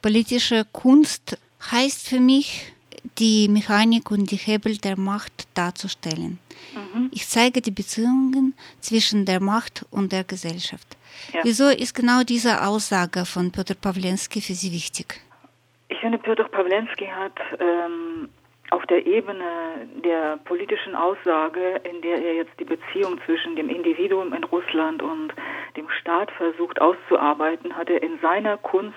Politische 0.00 0.64
Kunst 0.70 1.36
heißt 1.72 2.08
für 2.08 2.20
mich, 2.20 2.72
die 3.18 3.48
Mechanik 3.48 4.12
und 4.12 4.30
die 4.30 4.36
Hebel 4.36 4.78
der 4.78 4.96
Macht 4.96 5.48
darzustellen. 5.54 6.38
Mhm. 6.72 7.10
Ich 7.12 7.26
zeige 7.26 7.60
die 7.60 7.72
Beziehungen 7.72 8.54
zwischen 8.78 9.24
der 9.26 9.40
Macht 9.40 9.84
und 9.90 10.12
der 10.12 10.22
Gesellschaft. 10.22 10.86
Ja. 11.32 11.40
Wieso 11.42 11.68
ist 11.68 11.94
genau 11.94 12.22
diese 12.22 12.64
Aussage 12.64 13.24
von 13.24 13.50
Piotr 13.50 13.74
Pawlenski 13.74 14.40
für 14.40 14.54
Sie 14.54 14.70
wichtig? 14.70 15.20
Ich 15.88 15.98
finde, 15.98 16.18
Piotr 16.18 16.44
Pawlenski 16.44 17.06
hat 17.06 17.40
ähm, 17.58 18.28
auf 18.72 18.86
der 18.86 19.04
Ebene 19.04 19.44
der 20.02 20.38
politischen 20.44 20.94
Aussage, 20.94 21.80
in 21.84 22.00
der 22.00 22.24
er 22.24 22.34
jetzt 22.34 22.58
die 22.58 22.64
Beziehung 22.64 23.20
zwischen 23.26 23.54
dem 23.56 23.68
Individuum 23.68 24.32
in 24.32 24.44
Russland 24.44 25.02
und 25.02 25.34
dem 25.76 25.88
Staat 26.00 26.30
versucht 26.32 26.80
auszuarbeiten, 26.80 27.76
hat 27.76 27.90
er 27.90 28.02
in 28.02 28.18
seiner 28.20 28.56
Kunst 28.56 28.96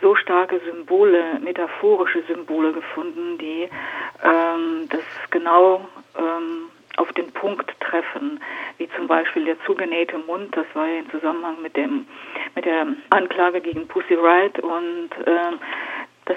so 0.00 0.14
starke 0.14 0.60
Symbole, 0.64 1.38
metaphorische 1.40 2.22
Symbole 2.28 2.72
gefunden, 2.72 3.38
die 3.38 3.68
ähm, 4.22 4.88
das 4.88 5.02
genau 5.30 5.86
ähm, 6.16 6.70
auf 6.96 7.12
den 7.12 7.30
Punkt 7.32 7.72
treffen, 7.80 8.40
wie 8.78 8.88
zum 8.96 9.06
Beispiel 9.06 9.44
der 9.44 9.60
zugenähte 9.64 10.18
Mund, 10.18 10.56
das 10.56 10.66
war 10.74 10.88
ja 10.88 10.98
im 11.00 11.10
Zusammenhang 11.10 11.62
mit 11.62 11.76
dem 11.76 12.06
mit 12.54 12.64
der 12.64 12.86
Anklage 13.10 13.60
gegen 13.60 13.86
Pussy 13.86 14.14
Riot 14.14 14.58
und 14.58 15.10
ähm, 15.26 15.58
dass 16.24 16.36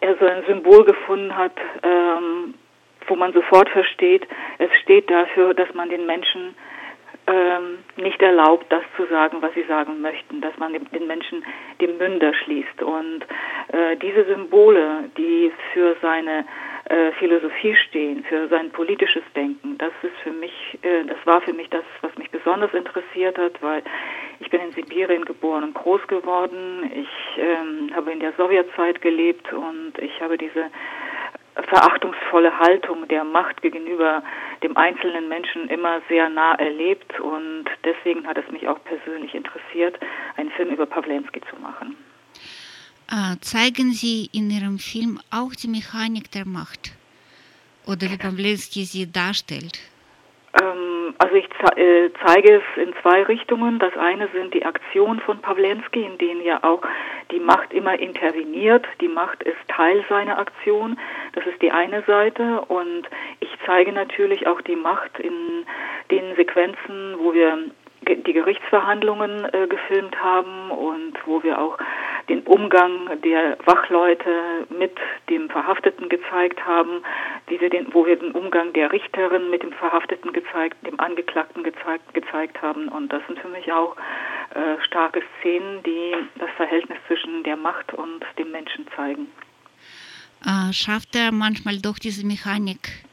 er 0.00 0.16
so 0.18 0.26
ein 0.26 0.44
Symbol 0.46 0.84
gefunden 0.84 1.36
hat, 1.36 1.56
ähm, 1.82 2.54
wo 3.06 3.16
man 3.16 3.32
sofort 3.32 3.68
versteht, 3.70 4.26
es 4.58 4.70
steht 4.82 5.10
dafür, 5.10 5.54
dass 5.54 5.72
man 5.74 5.88
den 5.88 6.06
Menschen 6.06 6.54
ähm, 7.26 7.78
nicht 7.96 8.22
erlaubt, 8.22 8.66
das 8.68 8.82
zu 8.96 9.06
sagen, 9.06 9.38
was 9.40 9.52
sie 9.54 9.64
sagen 9.64 10.00
möchten, 10.00 10.40
dass 10.40 10.56
man 10.58 10.72
den 10.72 11.06
Menschen 11.06 11.44
die 11.80 11.88
Münder 11.88 12.32
schließt. 12.34 12.82
Und 12.82 13.22
äh, 13.68 13.96
diese 13.96 14.24
Symbole, 14.24 15.10
die 15.16 15.52
für 15.72 15.96
seine 16.00 16.44
äh, 16.88 17.10
Philosophie 17.12 17.74
stehen, 17.74 18.24
für 18.24 18.48
sein 18.48 18.70
politisches 18.70 19.24
Denken, 19.34 19.76
das 19.78 19.92
ist 20.02 20.16
für 20.22 20.30
mich, 20.30 20.78
äh, 20.82 21.04
das 21.04 21.18
war 21.24 21.40
für 21.40 21.52
mich 21.52 21.68
das, 21.70 21.84
was 22.00 22.16
mich 22.16 22.30
besonders 22.30 22.72
interessiert 22.74 23.38
hat, 23.38 23.60
weil 23.60 23.82
ich 24.38 24.50
bin 24.50 24.60
in 24.60 24.72
Sibirien 24.72 25.24
geboren 25.24 25.64
und 25.64 25.74
groß 25.74 26.06
geworden. 26.06 26.90
Ich 26.94 27.42
ähm, 27.42 27.90
habe 27.94 28.12
in 28.12 28.20
der 28.20 28.34
Sowjetzeit 28.34 29.00
gelebt 29.00 29.52
und 29.52 29.94
ich 29.98 30.20
habe 30.20 30.38
diese 30.38 30.66
verachtungsvolle 31.62 32.58
Haltung 32.58 33.08
der 33.08 33.24
Macht 33.24 33.62
gegenüber 33.62 34.22
dem 34.62 34.76
einzelnen 34.76 35.28
Menschen 35.28 35.68
immer 35.68 36.00
sehr 36.08 36.28
nah 36.28 36.54
erlebt 36.54 37.18
und 37.20 37.64
deswegen 37.84 38.26
hat 38.26 38.38
es 38.38 38.50
mich 38.50 38.68
auch 38.68 38.78
persönlich 38.84 39.34
interessiert, 39.34 39.98
einen 40.36 40.50
Film 40.50 40.70
über 40.70 40.86
Pawlenski 40.86 41.40
zu 41.50 41.56
machen. 41.60 41.96
Zeigen 43.40 43.92
Sie 43.92 44.28
in 44.32 44.50
Ihrem 44.50 44.78
Film 44.78 45.20
auch 45.30 45.54
die 45.54 45.68
Mechanik 45.68 46.30
der 46.32 46.46
Macht 46.46 46.92
oder 47.86 48.10
wie 48.10 48.16
Pawlenski 48.16 48.84
sie 48.84 49.10
darstellt? 49.10 49.78
Also 51.18 51.34
ich 51.34 51.48
äh, 51.76 52.10
zeige 52.24 52.56
es 52.56 52.82
in 52.82 52.92
zwei 53.02 53.22
Richtungen. 53.22 53.78
Das 53.78 53.96
eine 53.96 54.28
sind 54.28 54.52
die 54.52 54.64
Aktionen 54.64 55.20
von 55.20 55.40
Pawlenski, 55.40 56.02
in 56.02 56.18
denen 56.18 56.42
ja 56.42 56.62
auch 56.62 56.82
die 57.30 57.40
Macht 57.40 57.72
immer 57.72 57.98
interveniert. 57.98 58.86
Die 59.00 59.08
Macht 59.08 59.42
ist 59.42 59.56
Teil 59.68 60.04
seiner 60.08 60.38
Aktion. 60.38 60.98
Das 61.32 61.46
ist 61.46 61.60
die 61.62 61.72
eine 61.72 62.02
Seite. 62.02 62.60
Und 62.62 63.08
ich 63.40 63.50
zeige 63.64 63.92
natürlich 63.92 64.46
auch 64.46 64.60
die 64.60 64.76
Macht 64.76 65.18
in 65.18 65.66
den 66.10 66.36
Sequenzen, 66.36 67.14
wo 67.18 67.32
wir 67.32 67.58
die 68.02 68.32
Gerichtsverhandlungen 68.32 69.46
äh, 69.52 69.66
gefilmt 69.66 70.22
haben 70.22 70.70
und 70.70 71.14
wo 71.24 71.42
wir 71.42 71.60
auch 71.60 71.78
den 72.28 72.42
Umgang 72.42 73.20
der 73.22 73.56
Wachleute 73.64 74.66
mit 74.76 74.96
dem 75.30 75.48
Verhafteten 75.48 76.08
gezeigt 76.08 76.64
haben, 76.64 77.02
wie 77.46 77.60
wir 77.60 77.70
den, 77.70 77.92
wo 77.94 78.04
wir 78.06 78.16
den 78.16 78.32
Umgang 78.32 78.72
der 78.72 78.92
Richterin 78.92 79.50
mit 79.50 79.62
dem 79.62 79.72
Verhafteten 79.72 80.32
gezeigt, 80.32 80.76
dem 80.86 80.98
Angeklagten 80.98 81.62
gezeigt, 81.62 82.14
gezeigt 82.14 82.60
haben. 82.62 82.88
Und 82.88 83.12
das 83.12 83.22
sind 83.26 83.38
für 83.38 83.48
mich 83.48 83.72
auch 83.72 83.96
äh, 84.54 84.82
starke 84.84 85.22
Szenen, 85.38 85.82
die 85.84 86.14
das 86.38 86.50
Verhältnis 86.56 86.98
zwischen 87.06 87.44
der 87.44 87.56
Macht 87.56 87.92
und 87.94 88.24
dem 88.38 88.50
Menschen 88.50 88.86
zeigen. 88.96 89.28
Äh, 90.44 90.72
schafft 90.72 91.14
er 91.14 91.32
manchmal 91.32 91.78
doch 91.78 91.98
diese 91.98 92.26
Mechanik 92.26 93.04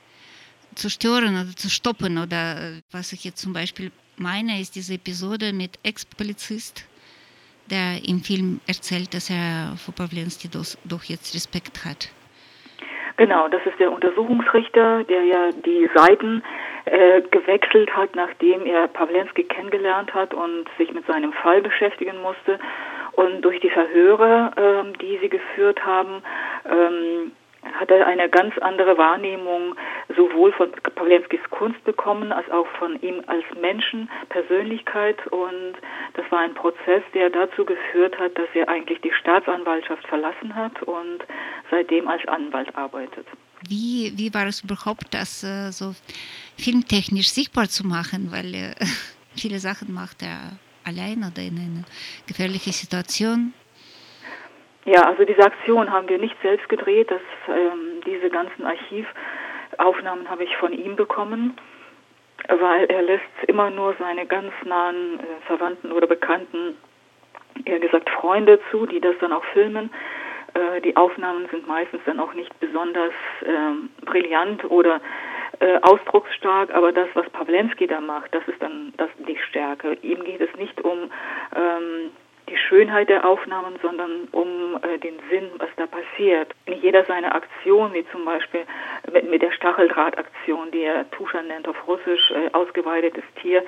zu 0.76 0.90
stören 0.90 1.36
oder 1.36 1.56
zu 1.56 1.70
stoppen 1.70 2.18
oder 2.18 2.78
äh, 2.78 2.82
was 2.92 3.14
ich 3.14 3.24
jetzt 3.24 3.42
zum 3.42 3.54
Beispiel 3.54 3.92
meine, 4.18 4.60
ist 4.60 4.76
diese 4.76 4.96
Episode 4.96 5.54
mit 5.54 5.80
Ex-Polizist, 5.84 6.86
der 7.74 8.08
im 8.08 8.20
Film 8.20 8.62
erzählt, 8.68 9.14
dass 9.14 9.30
er 9.30 9.76
vor 9.84 9.94
Pawlenski 9.96 10.48
doch 10.50 11.04
jetzt 11.04 11.34
Respekt 11.34 11.84
hat. 11.86 12.10
Genau, 13.18 13.48
das 13.48 13.62
ist 13.66 13.80
der 13.80 13.92
Untersuchungsrichter, 13.92 15.04
der 15.04 15.24
ja 15.24 15.50
die 15.52 15.90
Seiten 15.94 16.44
äh, 16.86 17.22
gewechselt 17.22 17.96
hat, 17.96 18.16
nachdem 18.16 18.66
er 18.66 18.88
Pawlenski 18.88 19.44
kennengelernt 19.44 20.14
hat 20.14 20.34
und 20.34 20.66
sich 20.78 20.92
mit 20.94 21.06
seinem 21.06 21.32
Fall 21.34 21.62
beschäftigen 21.62 22.22
musste. 22.22 22.60
Und 23.14 23.42
durch 23.42 23.60
die 23.60 23.70
Verhöre, 23.70 24.52
äh, 24.56 24.98
die 24.98 25.20
sie 25.22 25.30
geführt 25.30 25.86
haben, 25.86 26.24
ähm, 26.66 27.32
hat 27.72 27.90
er 27.90 28.06
eine 28.06 28.30
ganz 28.30 28.58
andere 28.60 28.98
Wahrnehmung 28.98 29.76
sowohl 30.16 30.52
von 30.54 30.72
Pawlenskis 30.96 31.40
Kunst 31.50 31.84
bekommen, 31.84 32.32
als 32.32 32.50
auch 32.52 32.68
von 32.80 33.02
ihm 33.02 33.24
als 33.28 33.44
Menschen, 33.60 34.10
Persönlichkeit. 34.30 35.26
Und 35.28 35.74
das 36.14 36.30
war 36.32 36.40
ein 36.40 36.54
Prozess, 36.54 37.04
der 37.14 37.30
dazu 37.30 37.66
geführt 37.66 38.18
hat, 38.20 38.38
dass 38.38 38.48
er 38.54 38.68
eigentlich 38.70 39.02
die 39.02 39.12
Staatsanwaltschaft 39.12 40.06
verlassen 40.08 40.56
hat 40.56 40.82
und 40.84 41.20
seitdem 41.72 42.08
als 42.08 42.26
Anwalt 42.28 42.76
arbeitet. 42.76 43.26
Wie, 43.68 44.12
wie 44.16 44.34
war 44.34 44.46
es 44.48 44.64
überhaupt, 44.64 45.14
das 45.14 45.44
äh, 45.44 45.72
so 45.72 45.96
filmtechnisch 46.58 47.30
sichtbar 47.30 47.70
zu 47.70 47.88
machen? 47.88 48.32
Weil 48.32 48.54
äh, 48.54 48.76
viele 49.36 49.60
Sachen 49.60 49.94
macht 49.94 50.22
er 50.22 50.58
allein 50.84 51.20
oder 51.20 51.42
in 51.42 51.58
einer 51.58 51.86
gefährlichen 52.28 52.74
Situation. 52.74 53.54
Ja, 54.86 55.04
also 55.04 55.24
diese 55.24 55.44
Aktion 55.44 55.92
haben 55.92 56.10
wir 56.10 56.18
nicht 56.18 56.36
selbst 56.42 56.68
gedreht. 56.68 57.10
Das, 57.10 57.22
ähm, 57.48 58.02
diese 58.06 58.30
ganzen 58.30 58.66
Archivaufnahmen 58.66 60.30
habe 60.30 60.44
ich 60.44 60.56
von 60.58 60.74
ihm 60.74 60.96
bekommen, 60.96 61.56
weil 62.50 62.86
er 62.86 63.02
lässt 63.02 63.24
immer 63.48 63.70
nur 63.70 63.96
seine 63.98 64.26
ganz 64.26 64.52
nahen 64.66 65.20
äh, 65.20 65.46
Verwandten 65.48 65.92
oder 65.92 66.08
Bekannten, 66.08 66.78
eher 67.66 67.80
gesagt 67.80 68.10
Freunde 68.10 68.60
zu, 68.72 68.86
die 68.86 69.00
das 69.00 69.16
dann 69.22 69.32
auch 69.32 69.46
filmen. 69.54 69.90
Äh, 70.54 70.82
die 70.82 70.98
Aufnahmen 70.98 71.48
sind 71.50 71.66
meistens 71.66 72.02
dann 72.06 72.20
auch 72.20 72.34
nicht 72.34 72.60
besonders 72.60 73.14
ähm, 73.46 73.90
brillant 74.04 74.66
oder 74.66 75.00
äh, 75.60 75.80
ausdrucksstark, 75.82 76.74
aber 76.74 76.92
das, 76.92 77.08
was 77.14 77.30
Pawlenski 77.30 77.88
da 77.88 78.02
macht, 78.02 78.36
das 78.36 78.46
ist 78.48 78.62
dann 78.62 78.94
das, 78.98 79.10
die 79.28 79.38
Stärke. 79.38 79.94
Ihm 80.02 80.24
geht 80.26 80.42
es 80.42 80.54
nicht 80.58 80.82
um 80.84 81.10
ähm, 81.56 82.12
die 82.54 82.58
Schönheit 82.58 83.10
der 83.10 83.26
Aufnahmen, 83.26 83.76
sondern 83.82 84.28
um 84.32 84.78
äh, 84.84 85.00
den 85.00 85.16
Sinn, 85.30 85.50
was 85.58 85.70
da 85.76 85.88
passiert. 85.88 86.54
Jeder 86.68 87.04
seiner 87.06 87.34
Aktionen, 87.34 87.94
wie 87.94 88.06
zum 88.12 88.26
Beispiel 88.26 88.62
mit, 89.12 89.30
mit 89.30 89.42
der 89.42 89.52
Stacheldrahtaktion, 89.52 90.70
die 90.72 90.84
er 90.84 91.10
Tuscha 91.12 91.42
nennt 91.42 91.68
auf 91.68 91.88
Russisch, 91.88 92.32
äh, 92.32 92.50
ausgeweidetes 92.54 93.24
Tier, 93.42 93.64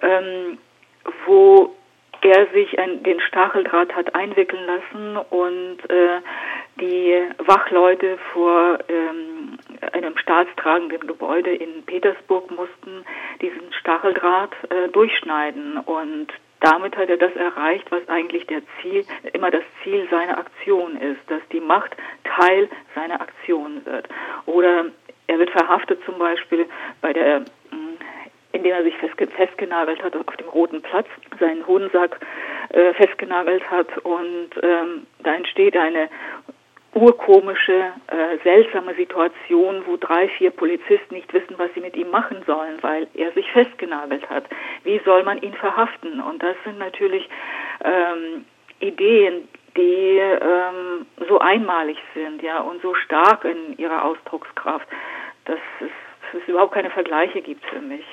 ähm, 0.00 0.58
wo 1.26 1.74
er 2.22 2.46
sich 2.54 2.78
an 2.78 3.02
den 3.02 3.20
Stacheldraht 3.20 3.94
hat 3.94 4.14
einwickeln 4.14 4.64
lassen 4.64 5.16
und 5.28 5.78
äh, 5.90 6.20
die 6.80 7.14
Wachleute 7.38 8.16
vor 8.32 8.78
ähm, 8.88 9.58
einem 9.92 10.16
staatstragenden 10.16 11.06
Gebäude 11.06 11.52
in 11.52 11.82
Petersburg 11.84 12.50
mussten 12.50 13.04
diesen 13.42 13.72
Stacheldraht 13.74 14.52
äh, 14.70 14.88
durchschneiden 14.88 15.78
und 15.78 16.28
damit 16.62 16.96
hat 16.96 17.10
er 17.10 17.16
das 17.16 17.34
erreicht, 17.34 17.90
was 17.90 18.08
eigentlich 18.08 18.46
der 18.46 18.62
Ziel, 18.80 19.04
immer 19.32 19.50
das 19.50 19.64
Ziel 19.82 20.06
seiner 20.10 20.38
Aktion 20.38 20.96
ist, 20.96 21.20
dass 21.28 21.42
die 21.50 21.60
Macht 21.60 21.96
Teil 22.24 22.68
seiner 22.94 23.20
Aktion 23.20 23.84
wird. 23.84 24.08
Oder 24.46 24.86
er 25.26 25.38
wird 25.38 25.50
verhaftet 25.50 26.00
zum 26.04 26.18
Beispiel 26.18 26.66
bei 27.00 27.12
der 27.12 27.40
mm, 27.40 27.98
indem 28.52 28.72
er 28.72 28.82
sich 28.84 28.94
festgenagelt 28.96 30.02
hat 30.02 30.14
auf 30.14 30.36
dem 30.36 30.48
Roten 30.48 30.82
Platz, 30.82 31.06
seinen 31.40 31.66
Hodensack 31.66 32.20
äh, 32.68 32.92
festgenagelt 32.94 33.68
hat 33.70 33.98
und 33.98 34.50
ähm, 34.62 35.06
da 35.22 35.34
entsteht 35.34 35.76
eine 35.76 36.08
urkomische, 36.94 37.92
äh, 38.08 38.38
seltsame 38.44 38.94
Situation, 38.94 39.82
wo 39.86 39.96
drei, 39.96 40.28
vier 40.28 40.50
Polizisten 40.50 41.14
nicht 41.14 41.32
wissen, 41.32 41.54
was 41.56 41.70
sie 41.74 41.80
mit 41.80 41.96
ihm 41.96 42.10
machen 42.10 42.42
sollen, 42.46 42.82
weil 42.82 43.08
er 43.14 43.32
sich 43.32 43.50
festgenagelt 43.52 44.28
hat. 44.28 44.44
Wie 44.84 45.00
soll 45.04 45.22
man 45.22 45.40
ihn 45.40 45.54
verhaften? 45.54 46.20
Und 46.20 46.42
das 46.42 46.56
sind 46.64 46.78
natürlich 46.78 47.28
ähm, 47.82 48.44
Ideen, 48.80 49.48
die 49.76 50.18
ähm, 50.18 51.06
so 51.28 51.38
einmalig 51.38 51.96
sind, 52.14 52.42
ja, 52.42 52.60
und 52.60 52.82
so 52.82 52.94
stark 52.94 53.44
in 53.44 53.78
ihrer 53.78 54.04
Ausdruckskraft, 54.04 54.86
dass 55.46 55.58
es, 55.80 55.88
dass 56.20 56.42
es 56.42 56.48
überhaupt 56.48 56.74
keine 56.74 56.90
Vergleiche 56.90 57.40
gibt 57.40 57.64
für 57.64 57.80
mich. 57.80 58.04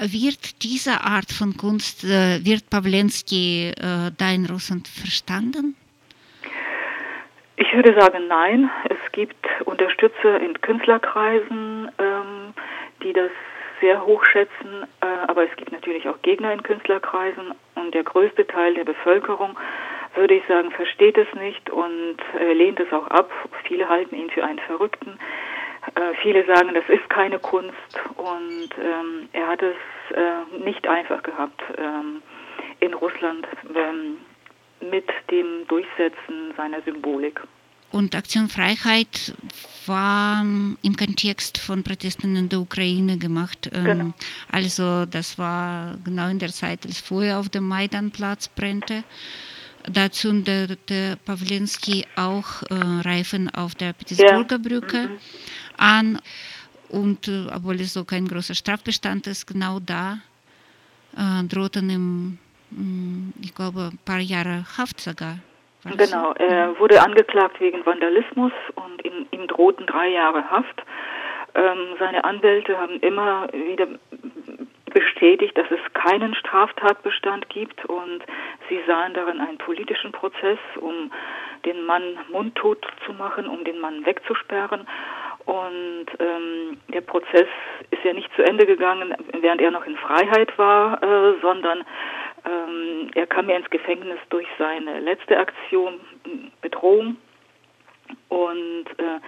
Wird 0.00 0.62
diese 0.62 1.00
Art 1.02 1.30
von 1.32 1.56
Kunst, 1.56 2.04
äh, 2.04 2.44
wird 2.44 2.70
Pawlenski 2.70 3.70
äh, 3.70 4.10
da 4.16 4.30
in 4.30 4.46
Russland 4.46 4.88
verstanden? 4.88 5.76
Ich 7.60 7.74
würde 7.74 7.92
sagen, 8.00 8.28
nein. 8.28 8.70
Es 8.88 9.12
gibt 9.12 9.46
Unterstützer 9.64 10.40
in 10.40 10.60
Künstlerkreisen, 10.60 11.90
ähm, 11.98 12.54
die 13.02 13.12
das 13.12 13.32
sehr 13.80 14.06
hoch 14.06 14.24
schätzen, 14.24 14.86
äh, 15.00 15.06
aber 15.26 15.42
es 15.44 15.56
gibt 15.56 15.72
natürlich 15.72 16.08
auch 16.08 16.22
Gegner 16.22 16.52
in 16.52 16.62
Künstlerkreisen 16.62 17.52
und 17.74 17.94
der 17.94 18.04
größte 18.04 18.46
Teil 18.46 18.74
der 18.74 18.84
Bevölkerung, 18.84 19.58
würde 20.14 20.34
ich 20.34 20.46
sagen, 20.46 20.70
versteht 20.70 21.18
es 21.18 21.26
nicht 21.34 21.68
und 21.68 22.18
äh, 22.38 22.52
lehnt 22.52 22.78
es 22.78 22.92
auch 22.92 23.08
ab. 23.08 23.28
Viele 23.64 23.88
halten 23.88 24.14
ihn 24.14 24.30
für 24.30 24.44
einen 24.44 24.60
Verrückten. 24.60 25.18
Äh, 25.96 26.14
viele 26.22 26.44
sagen, 26.44 26.74
das 26.74 26.88
ist 26.88 27.10
keine 27.10 27.40
Kunst 27.40 28.00
und 28.16 28.70
ähm, 28.80 29.28
er 29.32 29.48
hat 29.48 29.62
es 29.62 29.76
äh, 30.16 30.64
nicht 30.64 30.86
einfach 30.86 31.24
gehabt 31.24 31.60
ähm, 31.76 32.22
in 32.78 32.94
Russland 32.94 33.48
ähm, 33.74 34.18
mit 34.80 35.06
dem 35.30 35.66
Durchsetzen 35.68 36.54
seiner 36.56 36.82
Symbolik. 36.82 37.40
Und 37.90 38.14
Aktion 38.14 38.48
Freiheit 38.48 39.34
war 39.86 40.42
im 40.42 40.96
Kontext 40.96 41.56
von 41.56 41.82
Protesten 41.82 42.36
in 42.36 42.48
der 42.50 42.60
Ukraine 42.60 43.16
gemacht. 43.16 43.70
Ähm, 43.72 43.84
genau. 43.84 44.14
Also 44.52 45.06
das 45.06 45.38
war 45.38 45.96
genau 46.04 46.28
in 46.28 46.38
der 46.38 46.50
Zeit, 46.50 46.84
als 46.84 47.00
Feuer 47.00 47.38
auf 47.38 47.48
dem 47.48 47.66
Maidanplatz 47.66 48.48
brennte. 48.48 49.04
Dazu 49.90 50.28
zündete 50.28 51.18
Pawlinski 51.24 52.04
auch 52.14 52.62
äh, 52.68 52.74
Reifen 52.74 53.48
auf 53.48 53.74
der 53.74 53.94
Petersburger 53.94 54.56
ja. 54.56 54.58
Brücke 54.58 55.08
mhm. 55.08 55.18
an. 55.78 56.18
Und 56.90 57.28
äh, 57.28 57.46
obwohl 57.54 57.80
es 57.80 57.94
so 57.94 58.04
kein 58.04 58.28
großer 58.28 58.54
Strafbestand 58.54 59.26
ist, 59.26 59.46
genau 59.46 59.80
da 59.80 60.20
äh, 61.16 61.44
drohten 61.44 61.88
ihm, 61.88 62.26
mm, 62.26 62.38
ich 63.40 63.54
glaube, 63.54 63.90
ein 63.92 63.98
paar 64.04 64.20
Jahre 64.20 64.64
Haft 64.76 65.00
sogar. 65.00 65.38
Genau, 65.84 66.32
er 66.32 66.78
wurde 66.78 67.00
angeklagt 67.00 67.60
wegen 67.60 67.86
Vandalismus 67.86 68.52
und 68.74 69.04
ihm, 69.04 69.26
ihm 69.30 69.46
drohten 69.46 69.86
drei 69.86 70.08
Jahre 70.08 70.50
Haft. 70.50 70.82
Ähm, 71.54 71.96
seine 71.98 72.24
Anwälte 72.24 72.76
haben 72.78 73.00
immer 73.00 73.48
wieder 73.52 73.86
bestätigt, 74.92 75.56
dass 75.56 75.70
es 75.70 75.80
keinen 75.94 76.34
Straftatbestand 76.34 77.48
gibt 77.48 77.84
und 77.86 78.24
sie 78.68 78.80
sahen 78.86 79.14
darin 79.14 79.40
einen 79.40 79.58
politischen 79.58 80.12
Prozess, 80.12 80.58
um 80.80 81.10
den 81.64 81.84
Mann 81.86 82.02
mundtot 82.30 82.86
zu 83.04 83.12
machen, 83.12 83.46
um 83.46 83.64
den 83.64 83.80
Mann 83.80 84.04
wegzusperren. 84.04 84.86
Und 85.44 86.06
ähm, 86.18 86.78
der 86.88 87.00
Prozess 87.00 87.48
ist 87.90 88.04
ja 88.04 88.12
nicht 88.12 88.28
zu 88.36 88.42
Ende 88.42 88.66
gegangen, 88.66 89.14
während 89.40 89.60
er 89.60 89.70
noch 89.70 89.86
in 89.86 89.96
Freiheit 89.96 90.56
war, 90.58 91.02
äh, 91.02 91.40
sondern 91.40 91.84
ähm, 92.48 93.10
er 93.14 93.26
kam 93.26 93.48
ja 93.48 93.56
ins 93.56 93.70
Gefängnis 93.70 94.18
durch 94.30 94.46
seine 94.58 95.00
letzte 95.00 95.38
Aktion, 95.38 96.00
Bedrohung. 96.60 97.16
Und 98.28 98.86
äh, 98.96 99.20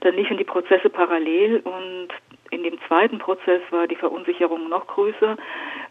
dann 0.00 0.14
liefen 0.14 0.36
die 0.36 0.44
Prozesse 0.44 0.88
parallel 0.90 1.60
und 1.64 2.08
in 2.50 2.62
dem 2.62 2.78
zweiten 2.86 3.18
Prozess 3.18 3.60
war 3.70 3.86
die 3.86 3.96
Verunsicherung 3.96 4.68
noch 4.68 4.86
größer. 4.86 5.36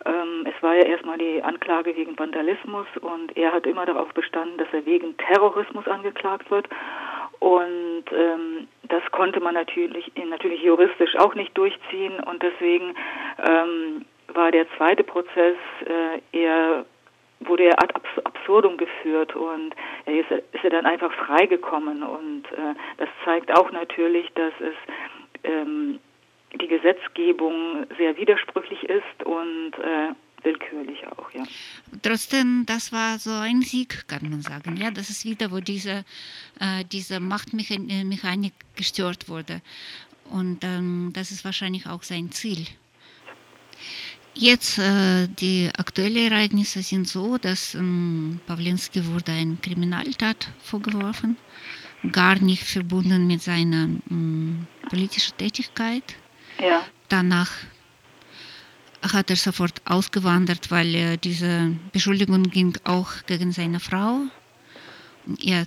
Ähm, 0.06 0.46
es 0.46 0.64
war 0.64 0.76
ja 0.76 0.84
erstmal 0.84 1.18
die 1.18 1.44
Anklage 1.44 1.96
wegen 1.96 2.18
Vandalismus 2.18 2.88
und 3.02 3.36
er 3.36 3.52
hat 3.52 3.66
immer 3.68 3.86
darauf 3.86 4.14
bestanden, 4.14 4.58
dass 4.58 4.68
er 4.72 4.86
wegen 4.86 5.16
Terrorismus 5.18 5.88
angeklagt 5.88 6.50
wird. 6.50 6.68
Und 7.40 8.06
ähm, 8.12 8.68
das 8.84 9.04
konnte 9.12 9.40
man 9.40 9.54
natürlich, 9.54 10.12
natürlich 10.16 10.64
juristisch 10.64 11.16
auch 11.18 11.36
nicht 11.36 11.56
durchziehen 11.58 12.20
und 12.22 12.42
deswegen 12.42 12.96
ähm, 13.48 14.06
war 14.34 14.52
der 14.52 14.66
zweite 14.78 15.04
Prozess 15.04 15.58
äh, 15.86 16.38
eher 16.38 16.86
wurde 17.40 17.66
er 17.66 17.84
ad 17.84 17.94
absurdum 18.24 18.78
geführt 18.78 19.36
und 19.36 19.76
er 20.06 20.22
ist, 20.22 20.32
ist 20.32 20.64
er 20.64 20.72
dann 20.72 20.86
einfach 20.86 21.14
freigekommen 21.14 22.02
und 22.04 22.46
äh, 22.52 22.74
das 22.98 23.10
zeigt 23.24 23.56
auch 23.56 23.72
natürlich, 23.72 24.28
dass 24.34 24.54
es 24.60 24.76
ähm, 25.44 26.00
die 26.60 26.68
Gesetzgebung 26.68 27.86
sehr 27.98 28.18
widersprüchlich 28.18 28.84
ist 28.84 29.24
und 29.24 29.74
äh, 29.78 30.14
willkürlich 30.44 31.06
auch, 31.08 31.32
ja. 31.32 31.44
Trotzdem, 32.02 32.64
das 32.66 32.92
war 32.92 33.20
so 33.20 33.32
ein 33.32 33.62
Sieg, 33.62 34.08
kann 34.08 34.30
man 34.30 34.42
sagen. 34.42 34.78
Ja, 34.78 34.92
das 34.92 35.10
ist 35.10 35.26
wieder, 35.26 35.52
wo 35.52 35.60
diese, 35.60 36.06
äh, 36.60 36.84
diese 36.92 37.20
Machtmechanik 37.20 38.54
gestört 38.76 39.30
wurde. 39.30 39.62
Und 40.30 40.64
ähm, 40.64 41.12
das 41.14 41.32
ist 41.32 41.44
wahrscheinlich 41.46 41.88
auch 41.88 42.04
sein 42.04 42.32
Ziel. 42.32 42.66
Jetzt 44.40 44.78
äh, 44.78 45.28
die 45.28 45.72
aktuellen 45.76 46.32
Ereignisse 46.32 46.84
sind 46.84 47.08
so, 47.08 47.40
dass 47.40 47.74
ähm, 47.74 48.40
Pawlinski 48.46 49.04
wurde 49.08 49.32
ein 49.32 49.60
Kriminaltat 49.60 50.50
vorgeworfen, 50.62 51.38
gar 52.12 52.38
nicht 52.38 52.62
verbunden 52.62 53.26
mit 53.26 53.42
seiner 53.42 53.90
ähm, 54.12 54.68
politischen 54.90 55.36
Tätigkeit. 55.38 56.04
Ja. 56.62 56.86
Danach 57.10 57.50
hat 59.02 59.32
er 59.32 59.38
sofort 59.38 59.82
ausgewandert, 59.86 60.70
weil 60.70 60.94
äh, 60.94 61.18
diese 61.18 61.76
Beschuldigung 61.92 62.44
ging 62.44 62.78
auch 62.84 63.10
gegen 63.26 63.52
seine 63.52 63.80
Frau, 63.80 64.20
ja, 65.40 65.64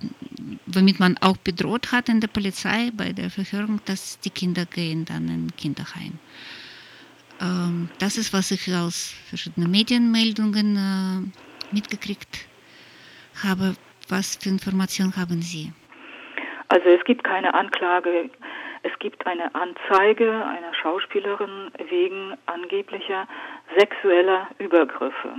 womit 0.65 0.97
man 0.97 1.17
auch 1.17 1.35
bedroht 1.35 1.91
hat 1.91 2.07
in 2.07 2.21
der 2.21 2.29
Polizei 2.29 2.91
bei 2.95 3.11
der 3.11 3.31
Verhörung, 3.31 3.81
dass 3.83 4.17
die 4.21 4.29
Kinder 4.29 4.65
gehen 4.65 5.03
dann 5.03 5.27
in 5.27 5.55
Kinderheim. 5.57 6.19
Ähm, 7.41 7.89
das 7.99 8.17
ist, 8.17 8.33
was 8.33 8.51
ich 8.51 8.73
aus 8.73 9.15
verschiedenen 9.29 9.71
Medienmeldungen 9.71 10.75
äh, 10.75 11.73
mitgekriegt 11.73 12.47
habe. 13.43 13.75
Was 14.09 14.35
für 14.35 14.49
Informationen 14.49 15.15
haben 15.15 15.41
Sie? 15.41 15.71
Also 16.67 16.87
es 16.89 17.03
gibt 17.05 17.23
keine 17.23 17.53
Anklage. 17.53 18.29
Es 18.83 18.97
gibt 18.99 19.25
eine 19.25 19.53
Anzeige 19.55 20.45
einer 20.45 20.73
Schauspielerin 20.73 21.71
wegen 21.89 22.33
angeblicher 22.45 23.27
sexueller 23.77 24.47
Übergriffe. 24.59 25.35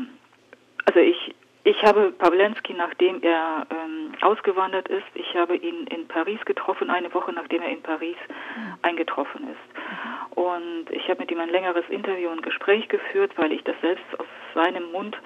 Also 0.86 1.00
ich 1.00 1.34
ich 1.64 1.80
habe 1.84 2.10
Pawlenski, 2.12 2.74
nachdem 2.74 3.22
er 3.22 3.66
ähm, 3.70 3.81
ausgewandert 4.22 4.88
ist, 4.88 5.06
ich 5.14 5.34
habe 5.34 5.56
ihn 5.56 5.86
in 5.88 6.08
Paris 6.08 6.40
getroffen, 6.44 6.90
eine 6.90 7.12
Woche 7.14 7.32
nachdem 7.32 7.62
er 7.62 7.70
in 7.70 7.82
Paris 7.82 8.16
mhm. 8.28 8.74
eingetroffen 8.82 9.48
ist. 9.48 10.36
Und 10.36 10.90
ich 10.90 11.08
habe 11.08 11.20
mit 11.20 11.30
ihm 11.30 11.40
ein 11.40 11.50
längeres 11.50 11.84
Interview 11.88 12.30
und 12.30 12.42
Gespräch 12.42 12.88
geführt, 12.88 13.32
weil 13.36 13.52
ich 13.52 13.62
das 13.64 13.76
selbst 13.80 14.04
aus 14.18 14.26
seinem 14.54 14.90
Mund 14.92 15.16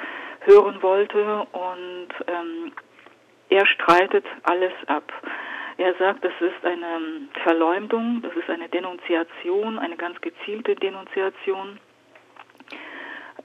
hören 0.40 0.82
wollte. 0.82 1.46
Und 1.52 2.08
ähm, 2.26 2.72
er 3.48 3.66
streitet 3.66 4.24
alles 4.42 4.72
ab. 4.86 5.12
Er 5.78 5.94
sagt, 5.94 6.24
das 6.24 6.32
ist 6.40 6.64
eine 6.64 7.28
Verleumdung, 7.42 8.22
das 8.22 8.34
ist 8.34 8.48
eine 8.48 8.68
Denunziation, 8.68 9.78
eine 9.78 9.96
ganz 9.96 10.20
gezielte 10.20 10.74
Denunziation 10.74 11.78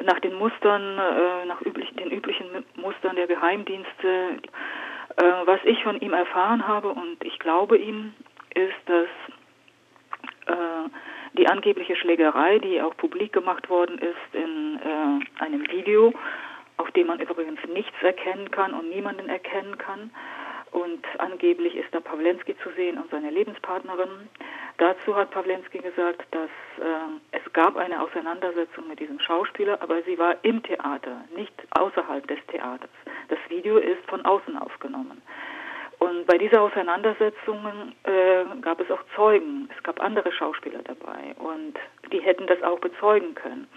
nach 0.04 0.20
den 0.20 0.36
Mustern, 0.36 0.98
äh, 0.98 1.46
nach 1.46 1.62
üblich, 1.62 1.94
den 1.96 2.10
üblichen 2.10 2.66
Mustern 2.76 3.16
der 3.16 3.28
Geheimdienste. 3.28 4.40
Äh, 5.18 5.46
was 5.46 5.60
ich 5.66 5.84
von 5.84 6.00
ihm 6.00 6.14
erfahren 6.14 6.68
habe 6.68 6.90
und 6.90 7.24
ich 7.24 7.40
glaube 7.40 7.78
ihm, 7.78 8.14
ist, 8.54 8.78
dass 8.86 9.08
äh, 10.48 10.90
die 11.34 11.48
angebliche 11.48 11.96
Schlägerei, 11.96 12.60
die 12.60 12.82
auch 12.82 12.96
publik 12.98 13.34
gemacht 13.34 13.70
worden 13.70 13.98
ist 13.98 14.34
in 14.34 14.80
äh, 14.84 15.44
einem 15.44 15.70
Video, 15.72 16.14
auf 16.78 16.92
dem 16.92 17.08
man 17.08 17.20
übrigens 17.20 17.60
nichts 17.74 17.96
erkennen 18.02 18.52
kann 18.52 18.74
und 18.74 18.90
niemanden 18.90 19.30
erkennen 19.30 19.78
kann, 19.78 20.12
und 20.72 21.06
angeblich 21.18 21.76
ist 21.76 21.94
da 21.94 22.00
Pawlenski 22.00 22.58
zu 22.60 22.70
sehen 22.72 22.98
und 22.98 23.10
seine 23.12 23.30
Lebenspartnerin. 23.30 24.30
Dazu 24.78 25.16
hat 25.16 25.32
Pawlenski 25.32 25.80
gesagt, 25.80 26.26
dass 26.32 26.50
äh, 26.80 27.38
es 27.38 27.54
gab 27.54 27.76
eine 27.76 28.02
Auseinandersetzung 28.02 28.88
mit 28.88 29.00
diesem 29.00 29.20
Schauspieler, 29.20 29.82
aber 29.82 30.02
sie 30.04 30.18
war 30.18 30.36
im 30.44 30.64
Theater, 30.64 31.26
nicht 31.36 31.54
außerhalb 31.72 32.26
des 32.28 32.40
Theaters. 32.48 32.90
Das 33.28 33.40
Video 33.50 33.78
ist 33.78 34.04
von 34.08 34.26
außen 34.26 34.58
aufgenommen. 34.58 35.22
Und 36.00 36.26
bei 36.26 36.38
dieser 36.40 36.62
Auseinandersetzung 36.64 37.94
äh, 38.04 38.44
gab 38.62 38.80
es 38.80 38.90
auch 38.90 39.04
Zeugen. 39.16 39.70
Es 39.78 39.84
gab 39.84 40.02
andere 40.02 40.32
Schauspieler 40.32 40.80
dabei 40.84 41.36
und 41.38 41.78
die 42.12 42.20
hätten 42.22 42.48
das 42.48 42.64
auch 42.64 42.80
bezeugen 42.80 43.36
können. 43.36 43.68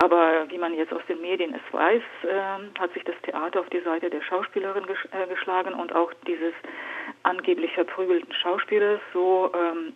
Aber 0.00 0.48
wie 0.48 0.58
man 0.58 0.74
jetzt 0.74 0.92
aus 0.92 1.02
den 1.08 1.20
Medien 1.20 1.54
es 1.54 1.74
weiß, 1.74 2.02
äh, 2.22 2.78
hat 2.78 2.92
sich 2.94 3.02
das 3.04 3.16
Theater 3.22 3.60
auf 3.60 3.68
die 3.70 3.80
Seite 3.80 4.08
der 4.10 4.22
Schauspielerin 4.22 4.86
ges 4.86 4.98
äh, 5.10 5.26
geschlagen 5.26 5.74
und 5.74 5.92
auch 5.92 6.12
dieses 6.26 6.54
angeblich 7.24 7.72
verprügelten 7.72 8.32
Schauspielers, 8.32 9.00
so 9.12 9.50
ähm, 9.54 9.94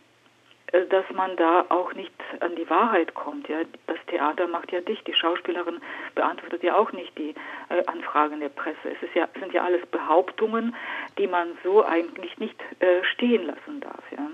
äh, 0.73 0.87
dass 0.87 1.05
man 1.15 1.37
da 1.37 1.67
auch 1.69 1.93
nicht 1.95 2.13
an 2.41 2.57
die 2.57 2.69
Wahrheit 2.69 3.15
kommt. 3.15 3.49
Ja, 3.49 3.59
das 3.87 3.99
Theater 4.09 4.49
macht 4.49 4.73
ja 4.73 4.81
dicht, 4.81 5.07
die 5.07 5.15
Schauspielerin 5.15 5.81
beantwortet 6.15 6.65
ja 6.65 6.77
auch 6.77 6.91
nicht 6.93 7.17
die 7.17 7.35
äh, 7.69 7.85
Anfragen 7.87 8.41
der 8.41 8.49
Presse. 8.49 8.91
Es 8.97 9.03
ist 9.03 9.15
ja, 9.15 9.29
sind 9.39 9.53
ja 9.53 9.63
alles 9.63 9.87
Behauptungen, 9.87 10.75
die 11.17 11.29
man 11.29 11.57
so 11.63 11.85
eigentlich 11.85 12.37
nicht 12.39 12.61
äh, 12.81 13.05
stehen 13.05 13.47
lassen 13.47 13.81
darf. 13.81 14.03
Ja. 14.11 14.31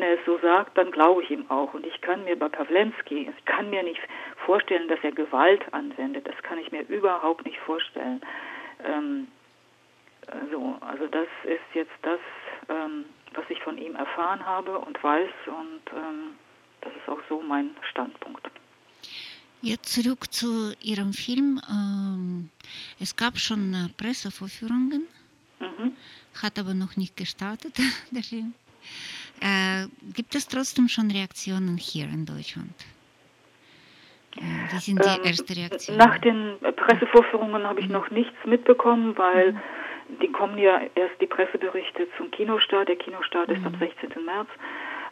Wenn 0.00 0.08
er 0.08 0.18
es 0.18 0.24
so 0.24 0.38
sagt, 0.38 0.78
dann 0.78 0.90
glaube 0.92 1.22
ich 1.22 1.30
ihm 1.30 1.44
auch. 1.50 1.74
Und 1.74 1.84
ich 1.84 2.00
kann 2.00 2.24
mir 2.24 2.34
bei 2.34 2.48
Pawlenski, 2.48 3.28
ich 3.28 3.44
kann 3.44 3.68
mir 3.68 3.82
nicht 3.82 4.00
vorstellen, 4.46 4.88
dass 4.88 4.98
er 5.02 5.12
Gewalt 5.12 5.62
anwendet. 5.74 6.26
Das 6.26 6.42
kann 6.42 6.56
ich 6.56 6.72
mir 6.72 6.80
überhaupt 6.88 7.44
nicht 7.44 7.58
vorstellen. 7.58 8.22
Ähm, 8.82 9.28
so, 10.50 10.78
also 10.80 11.06
das 11.06 11.26
ist 11.44 11.74
jetzt 11.74 11.92
das, 12.00 12.18
ähm, 12.70 13.04
ich 13.50 13.60
von 13.60 13.76
ihm 13.76 13.94
erfahren 13.94 14.46
habe 14.46 14.78
und 14.78 15.04
weiß. 15.04 15.28
Und 15.48 15.82
ähm, 15.94 16.34
das 16.80 16.94
ist 16.94 17.06
auch 17.06 17.20
so 17.28 17.42
mein 17.42 17.76
Standpunkt. 17.90 18.48
Jetzt 19.60 19.92
zurück 19.92 20.32
zu 20.32 20.72
Ihrem 20.80 21.12
Film. 21.12 21.60
Ähm, 21.68 22.48
es 22.98 23.14
gab 23.14 23.36
schon 23.36 23.74
äh, 23.74 23.88
Pressevorführungen, 23.98 25.06
mhm. 25.58 25.92
hat 26.42 26.58
aber 26.58 26.72
noch 26.72 26.96
nicht 26.96 27.18
gestartet, 27.18 27.76
der 28.10 28.22
Film. 28.22 28.54
Gibt 30.14 30.34
es 30.34 30.48
trotzdem 30.48 30.88
schon 30.88 31.10
Reaktionen 31.10 31.76
hier 31.76 32.04
in 32.04 32.26
Deutschland? 32.26 32.74
Wie 34.34 34.78
sind 34.78 35.04
die 35.04 35.08
ähm, 35.08 35.24
ersten 35.24 35.52
Reaktionen? 35.52 35.98
Nach 35.98 36.18
den 36.18 36.56
Pressevorführungen 36.76 37.64
habe 37.66 37.80
ich 37.80 37.86
mhm. 37.86 37.92
noch 37.92 38.10
nichts 38.10 38.36
mitbekommen, 38.44 39.16
weil 39.18 39.52
mhm. 39.52 39.60
die 40.22 40.30
kommen 40.32 40.58
ja 40.58 40.80
erst 40.94 41.20
die 41.20 41.26
Presseberichte 41.26 42.06
zum 42.16 42.30
Kinostart. 42.30 42.88
Der 42.88 42.96
Kinostart 42.96 43.48
mhm. 43.48 43.56
ist 43.56 43.66
am 43.66 43.78
16. 43.78 44.10
Mhm. 44.16 44.24
März. 44.24 44.48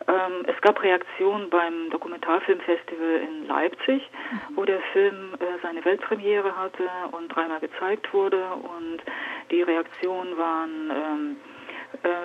Ähm, 0.06 0.46
es 0.46 0.60
gab 0.62 0.82
Reaktionen 0.82 1.50
beim 1.50 1.90
Dokumentarfilmfestival 1.90 3.20
in 3.28 3.46
Leipzig, 3.46 4.02
mhm. 4.32 4.56
wo 4.56 4.64
der 4.64 4.80
Film 4.92 5.34
äh, 5.34 5.44
seine 5.62 5.84
Weltpremiere 5.84 6.56
hatte 6.56 6.88
und 7.12 7.28
dreimal 7.28 7.60
gezeigt 7.60 8.12
wurde. 8.14 8.42
Und 8.54 9.02
die 9.50 9.62
Reaktionen 9.62 10.38
waren 10.38 10.90
ähm, 10.90 11.36
äh, 11.36 11.57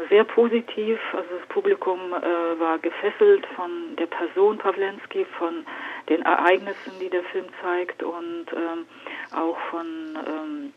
sehr 0.10 0.24
positiv. 0.25 1.00
Also 1.13 1.29
das 1.39 1.48
Publikum 1.50 2.00
äh, 2.13 2.60
war 2.60 2.77
gefesselt 2.79 3.46
von 3.55 3.96
der 3.98 4.05
Person 4.08 4.58
Pawlenski, 4.58 5.25
von 5.38 5.65
den 6.10 6.22
Ereignissen, 6.22 6.93
die 7.00 7.10
der 7.10 7.24
Film 7.24 7.46
zeigt 7.62 8.03
und 8.03 8.46
ähm, 8.53 8.86
auch 9.36 9.58
von 9.72 9.88
ähm, 10.27 10.74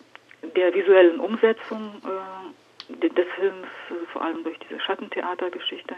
der 0.55 0.73
visuellen 0.75 1.21
Umsetzung 1.21 2.01
äh, 2.05 3.09
des 3.09 3.27
Films, 3.35 3.67
also 3.91 4.07
vor 4.13 4.23
allem 4.23 4.45
durch 4.45 4.59
diese 4.61 4.81
Schattentheatergeschichte. 4.81 5.97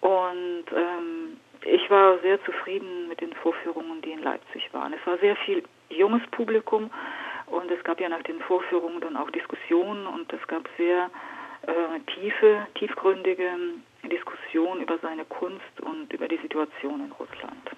Und 0.00 0.64
ähm, 0.74 1.36
ich 1.64 1.90
war 1.90 2.18
sehr 2.18 2.42
zufrieden 2.44 3.08
mit 3.08 3.20
den 3.20 3.32
Vorführungen, 3.34 4.00
die 4.02 4.12
in 4.12 4.22
Leipzig 4.22 4.68
waren. 4.72 4.92
Es 4.92 5.06
war 5.06 5.18
sehr 5.18 5.36
viel 5.36 5.62
junges 5.88 6.22
Publikum 6.30 6.90
und 7.46 7.70
es 7.70 7.82
gab 7.84 8.00
ja 8.00 8.08
nach 8.08 8.22
den 8.22 8.40
Vorführungen 8.40 9.00
dann 9.00 9.16
auch 9.16 9.30
Diskussionen 9.30 10.06
und 10.06 10.32
es 10.32 10.46
gab 10.46 10.68
sehr 10.76 11.10
äh, 11.62 12.00
tiefe, 12.14 12.66
tiefgründige 12.74 13.50
Diskussionen 14.04 14.82
über 14.82 14.98
seine 14.98 15.24
Kunst 15.24 15.80
und 15.80 16.12
über 16.12 16.28
die 16.28 16.38
Situation 16.38 17.04
in 17.04 17.12
Russland. 17.12 17.70